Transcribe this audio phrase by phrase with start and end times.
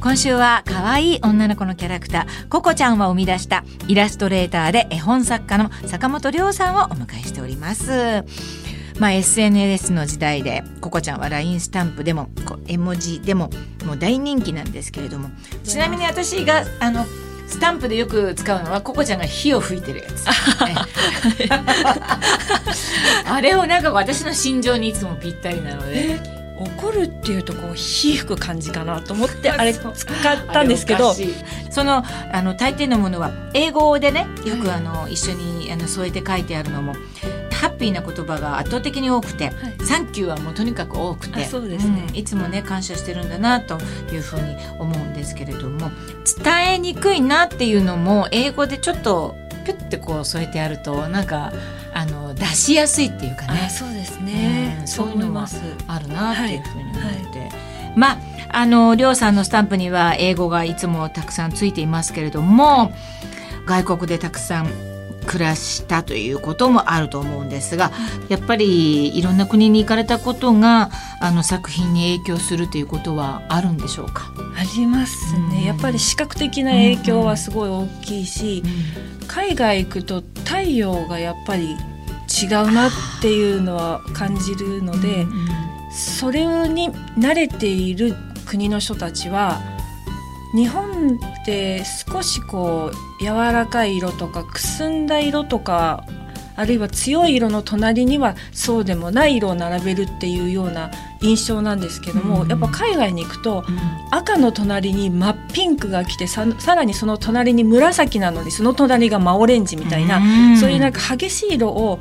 [0.00, 8.24] 今週は可愛い女の子のキャラクターココちゃんを生み出したイラストレーターで絵本作家の坂本涼さんをお迎えしております
[8.98, 12.28] まあ、SNS の時代でココちゃんは LINE スタンプでも
[12.66, 13.48] 絵文字でも
[13.86, 15.30] もう大人気なんですけれども
[15.64, 17.06] ちなみに私があの
[17.46, 20.24] スタンプでよく使うのはココちゃんが火を吹いてるやつ、
[23.26, 26.39] あれをなんか私の心情にいつもぴったりなので。
[26.60, 31.14] 怒るっていうとこう火吹く感じかなと思って あれ使ったんですけど
[31.70, 36.94] そのあの大抵のものは英語でねよくあの、一緒にあの添えて書いてあるのも
[37.60, 43.78] ハッピーな言葉が圧倒的に多くて、はい、サンキューはもうとにかく多くてそうですね、うん、いつもね感謝してるんだなと
[44.12, 45.90] いうふうに思うんですけれども
[46.42, 49.36] 伝えにくいなっていうのも英語でちょっと
[49.66, 51.52] ピュッてこう添えてあるとなんか
[51.92, 53.68] あの出しやすいっていうかね。
[53.70, 54.59] そうですね、うん、
[54.90, 55.46] そういうのも
[55.86, 57.50] あるなっていうふうに思って、
[57.96, 58.18] まあ
[58.52, 62.92] あのりょうさんのスタンプには英語がいつもたくさんついていますけれども
[63.66, 64.68] 外国でたくさん
[65.26, 67.92] 暮らしたということもあると思うんですが
[68.28, 74.32] やっぱりいろんな国に行かれたことがあの作品に影響するということはあるんでしょうか？
[74.58, 78.64] ありますね、うん、やっぱり視覚的な影響はすごい大きいし、
[79.20, 81.76] うん、海外行くと太陽がやっぱり
[82.40, 85.48] 違うなっていうのは感じるので、うん、
[85.92, 88.14] それに慣れている
[88.46, 89.60] 国の人たちは
[90.54, 96.04] 日本って少しこう柔らかい色とかくすんだ色とか
[96.60, 100.90] あるいは強い色の隣にはそうでもない色を並べるっていうような
[101.22, 103.78] 印象なんですけども、うん、やっぱ海外に行くと、うん、
[104.10, 106.44] 赤の隣に真っピンクが来てさ
[106.74, 111.98] らにその隣に紫なのにその隣が真オレンジみたいな、うん、そういうなんか激しい色を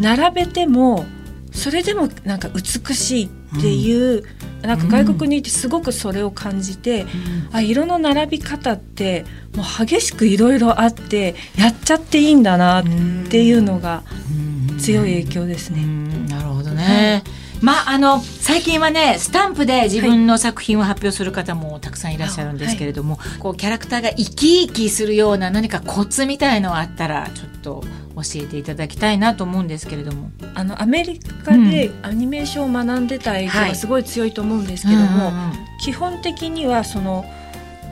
[0.00, 1.04] 並べても、
[1.52, 4.24] それでもなんか美しいっていう、
[4.62, 7.08] なんか外国にいてすごくそれを感じて、うん、
[7.52, 12.84] あ色の並び方ってもう激しくいろいろあってやっちゃっていいんだなっ
[13.28, 14.02] ていうのが
[14.78, 15.84] 強い影響ですね。
[16.28, 27.84] なるほどね、はいまあ、あの最近はねスタンプで自分の作品を発表する方もたくさんいらっしゃるんですけれども、はい、こうキャラクターが生き生きするような何かコツみたいのがあったらちょっと
[28.22, 30.30] 教えていただきたいなと思うんですけれども。
[30.54, 35.32] あのアメリカでアニメーションを学んでた影響がすごい強いと思うんですけども、
[35.80, 37.24] 基本的にはその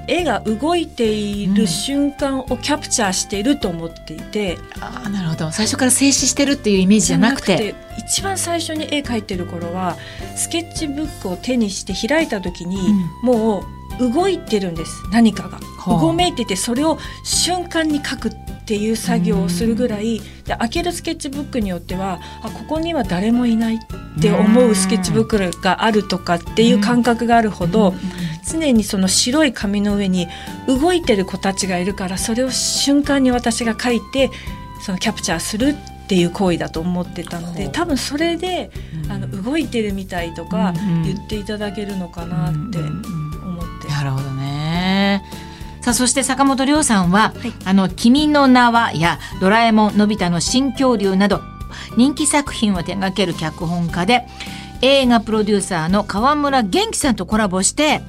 [0.08, 5.50] 絵が動いている瞬間をキャプチャーしていると思っていて、うん、あなるほど。
[5.50, 7.74] 最初から静止してるっていうイメージじゃなくて。
[7.98, 9.96] 一番最初に絵描いてる頃は
[10.36, 13.64] スケッチブックを手にして開いた時に、うん、も
[13.98, 15.58] う動いてるんです何かが。
[15.86, 15.98] う。
[15.98, 18.30] ごめいててそれを瞬間に描く
[18.66, 23.78] っていう作業をするぐらいで開けるスケッチブックによってはあここには誰もいないっ
[24.20, 27.94] て思うスケッチブックがあるとかっていう感覚があるほど
[28.50, 30.26] 常にその白い紙の上に
[30.66, 34.32] 動いてる子たちがいるからそれを瞬間に私が書いて
[34.82, 38.70] そのキャプチャーするっていう行為だと思ってたので多分それで、
[39.08, 40.72] あの動いてるみたいとか
[41.04, 43.88] 言っていただけるのかなって思って。
[43.88, 45.22] なるほどね
[45.86, 51.42] さあそして坂本涼さんは「はい、あの君の名は」や「ドラえもんのび太の新恐竜」など
[51.96, 54.26] 人気作品を手掛ける脚本家で
[54.82, 58.02] 映画プロデューサーの川村元気さんとコラボして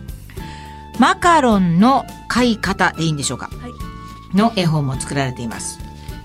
[0.98, 5.80] マカロンの買い方でいいんでしょうか、はい、の絵本も作られています。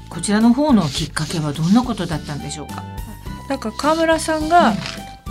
[0.09, 2.83] こちらの方のきっかけはどんなことだったんでしょうか。
[3.51, 4.73] なんか川村さんが、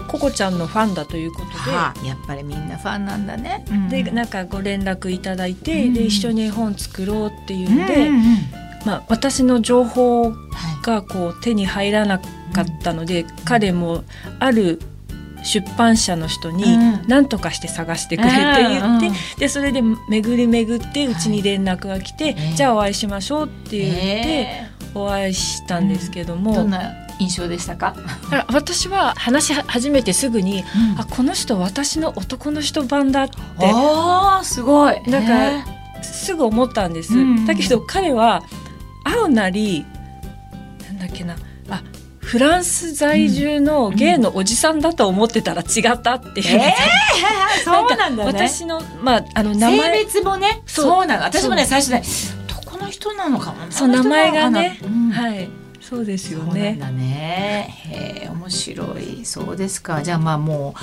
[0.07, 3.65] ココちゃんのファンだというこはあ、やっぱりみんなファンなんだね。
[3.89, 8.21] でなんかご連絡いただいて、うん、で一緒に絵本作ろうっていうんで、うんうん、
[8.85, 10.31] まあ、私の情報
[10.83, 12.25] がこう手に入らなか
[12.61, 14.03] ったので、はい、彼も
[14.39, 14.79] ある
[15.43, 16.63] 出版社の人に
[17.07, 24.47] 何とかして探してくれって言って、うん、でそれで巡り巡ってうちに連絡が来て、はい、じゃあお会いしましょうって言って
[24.93, 26.53] お会いしたんですけども。
[26.53, 27.95] どんな印象でしたか？
[28.51, 30.63] 私は話し始めてすぐに、
[30.95, 33.35] うん、あこの人私の男の人版だって。
[33.59, 35.01] あすごい。
[35.03, 38.43] なんかすぐ思ったんです、うん、だけど彼は
[39.03, 39.85] 会うなり
[40.83, 41.35] なんだっけな
[41.69, 41.83] あ
[42.19, 49.79] フランス在住のゲイのおじさんだと思ってたら違ったっていう、うん、えー、そうなんだ、ね、私のまああの名前。
[49.79, 50.63] 性別もね。
[50.65, 51.05] そう。
[51.05, 52.01] なの私もね最初ね
[52.49, 55.49] 男の人なのかもそう名前がね、うん、はい
[55.91, 56.77] そうですよね。
[56.79, 57.67] だね。
[57.89, 59.25] へえ、面白い。
[59.25, 60.01] そうですか。
[60.01, 60.73] じゃあまあも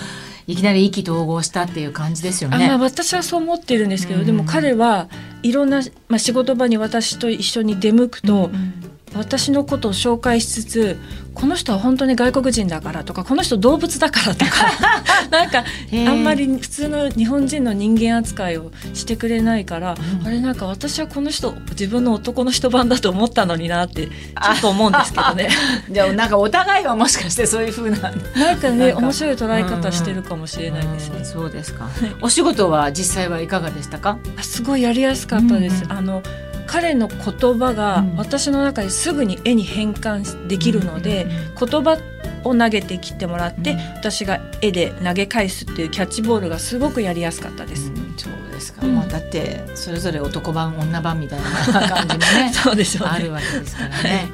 [0.46, 2.68] ういきなり意気投合したっていう感じですよね。
[2.68, 5.08] まあ私はそう思ってるんですけど、でも彼は
[5.42, 10.98] いろんなまあ仕事場に私と一緒に出向くと、うんうん、私のことを紹介しつつ
[11.38, 14.50] この人は本当に外国人だからとかこの人動物だからとか
[15.30, 25.48] なんかあんまり普通の日本人の人間扱いをしてくれないから、うん、あれなんか私はこの人自分の男の人版だと思ったのになってちょっと思うんですけどね。
[25.88, 31.14] じゃあなんかお互いはもしかしてそういうふうななんかね面白い捉え方してるかもしれないですね。
[31.14, 31.88] うんうん、そうですか。
[32.20, 34.18] お仕事は実際はいかがでしたか？
[34.42, 35.84] すごいやりやすかったです。
[35.84, 36.22] うんうん、あの
[36.68, 41.26] 彼の言葉が私の中ですぐに絵に変換できるので、
[41.58, 41.98] 言葉
[42.44, 47.90] を投げてきてもらって、私が絵で投げ返すっていうキャッチボールがすごくやりやすかったです。
[48.18, 53.74] そうですか、もうだってそれぞれ男版女版みたいな感じもねそうでしょう、ね、 あるわけです。
[53.74, 54.28] からね。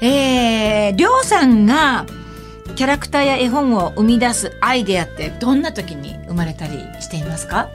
[0.00, 2.04] えー、りょうさんが
[2.74, 7.68] キャラクターや絵本を生み出すアイデアってどんな時に生まれたりしていますか？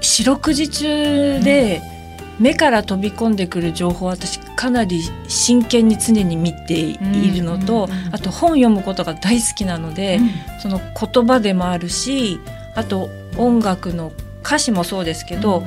[0.00, 1.99] 四六時中で、うん
[2.40, 6.96] 目から飛び込んでくる情報は私かなり真剣に常に見てい
[7.36, 12.40] るのと、うんうんうん、あと本読むことが大好きなので、うん、その言葉でもあるし
[12.74, 15.62] あと音楽の歌詞もそうですけど、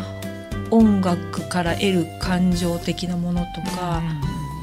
[0.71, 4.01] うん、音楽から得る感情的なものとか、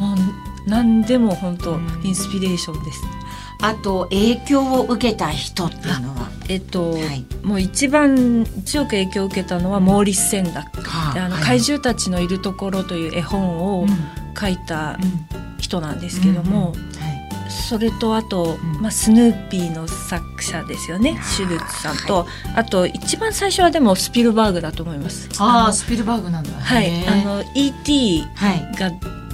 [0.01, 3.20] うん、何でも本当、インスピレーションです。
[3.63, 6.31] あと影響を受けた人っていうのは？
[6.49, 13.87] えっと、はい、もう一番強く影響を受けたのはモーリス・センダック、はあ、あの、はい、怪獣たちのいるところという絵本を
[14.39, 14.99] 書いた
[15.59, 16.75] 人なんですけども、
[17.69, 25.29] それとあと、まあ、スヌーピーの作者ですよね、シュルツさんと、あと一番最初はでもスピルバーグだと思います。
[25.39, 26.51] ああスピルバーグなんだ。
[26.51, 28.27] はい、あの E.T.
[28.77, 28.91] が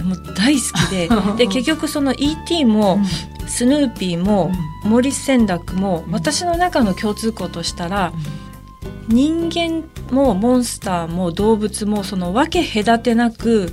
[0.07, 2.65] もう大好きで、 で結局その E.T.
[2.65, 3.01] も、
[3.47, 4.51] スヌーピーも、
[4.85, 8.13] モリス・センダックも、私の中の共通項としたら、
[9.09, 13.73] 人間もモンスターも動物もその分け隔てなく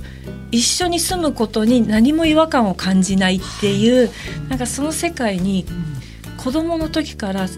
[0.52, 4.10] 一緒に住むことに何も違和感を感じないっていう
[4.48, 5.66] なんかその世界に
[6.36, 7.48] 子供の時から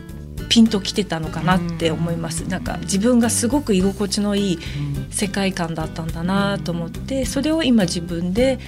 [0.49, 4.59] ピンときてたのかなって思います、なんか自分がすごく居心地のいい
[5.11, 8.59] 世界観だったんだなと思ってそれを今自分で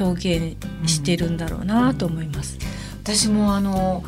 [0.00, 2.58] 表現してるんだろうなと思います。
[3.02, 4.04] 私もあの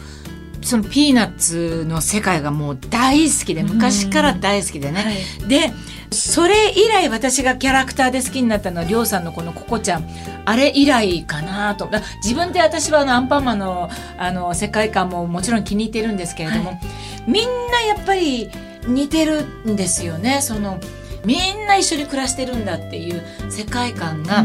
[0.62, 5.00] そのピーナッツの世界がもう大好きで昔から大好きでね、
[5.40, 5.72] はい、で
[6.10, 10.08] それ以来私がキャラクターで好きになったのはりょうさんのこのココちゃん。
[10.44, 11.88] あれ以来かなと。
[12.22, 13.88] 自分で私はあのアンパンマンの
[14.18, 16.80] あの世界観ももちろん気に入ってるんですけれども、はい、
[17.26, 18.50] みんなやっぱり
[18.86, 20.80] 似てるんですよねその
[21.24, 24.44] みんな一緒に暮らしてるんだっていう世界観が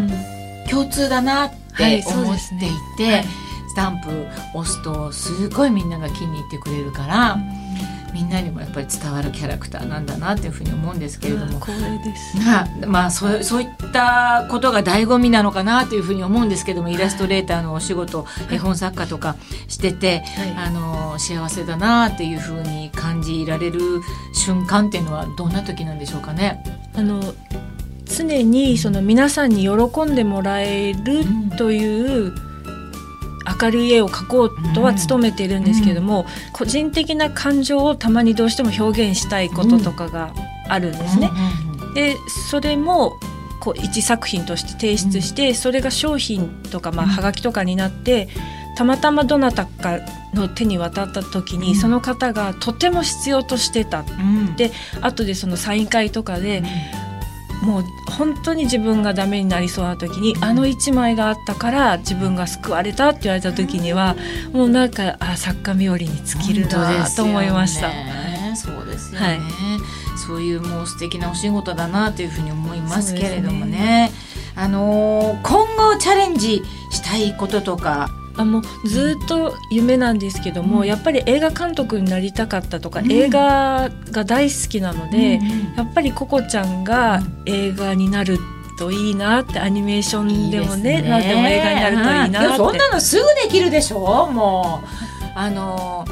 [0.69, 3.11] 共通だなって思っていて。
[3.11, 3.25] はい
[3.67, 7.37] スタンプ押すとすごいみんなが気に入ってくれるから。
[8.13, 11.59] みんなにもやっぱり伝わるキャラクターなんだなっていうふうに思うんですけれども、
[12.87, 19.37] まあそうそういったことが醍醐味なのかなというふうに思うんですけどもイラストレーターのお仕事、絵本作家とか
[19.69, 23.79] してて、はい、あの幸せだなっていうふうに感じられる
[24.33, 26.61] 瞬間っていうのはどんな時なんでしょうかね？
[26.93, 27.21] あの
[28.05, 31.23] 常にその皆さんに喜んでもらえる
[31.57, 32.35] という、うん。
[33.61, 40.33] 明るい絵を描こうとは努めてるんですけども、うん、個人的な感情をたまにどうしても表現したいこととかが
[40.67, 41.29] あるんですね。
[41.93, 42.15] で
[42.49, 43.19] それも
[43.65, 48.29] こう一作品として提出して、それが商品とか、まあ、はがきとかになって、
[48.77, 49.99] たまたまどなたか
[50.35, 54.71] の手に渡った時に、その方がとても必要としてた、うん、で
[55.01, 56.61] 後でそのサイン会とかで、
[57.63, 64.15] もう本当に自分がダメになりそうな時に、あの1枚があったから自分が救われたって言われた時には、
[64.53, 67.89] もうなんかあ作家冥利に尽きるなと思いました。
[68.55, 69.39] そうですよね、はい、
[70.17, 73.77] そういうもう素敵なお仕事だなというふうに思いますけれどもね。
[73.77, 74.11] ね。
[74.55, 78.09] あの今後チャレンジしたいこととか。
[78.37, 88.37] あもうずっと夢なんですけども、うん、やっぱり映画監督になりたかったとか、うん、映画が大好きなので、うん、やっぱりココちゃんが映画になる
[88.77, 92.57] といいなってアニメーションでもねなっても映画になるといいなって。
[92.57, 94.29] そんなのすぐできるでしょ？
[94.29, 94.87] もう。
[95.37, 96.05] あの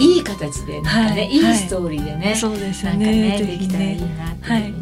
[0.00, 2.96] いい形でなんかね、はい、いいストーリーでね、はい、そうですね。
[2.96, 4.74] ねできたらいいなって、はい。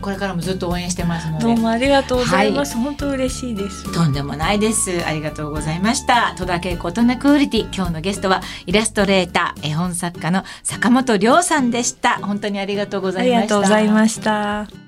[0.00, 1.44] これからもずっと応援してますので。
[1.44, 3.92] どうもありがとうございます、はい、本当嬉しいです。
[3.92, 5.04] とんでもないです。
[5.06, 6.34] ありがとうございました。
[6.36, 7.60] 戸田恵子となクオリティ。
[7.74, 12.18] 今日のゲストはイラストレーター絵本作家の坂本亮さんでした。
[12.18, 13.36] 本当にありがとうございました。
[13.36, 14.83] ありがとうございました